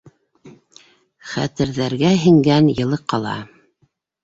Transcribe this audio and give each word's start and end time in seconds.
Хәтерҙәргә 1.33 2.15
һеңгән 2.25 2.73
йылы 2.75 3.03
ҡала. 3.15 3.39